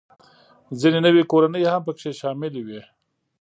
[0.79, 2.81] ځینې نوې کورنۍ هم پکې شاملې وې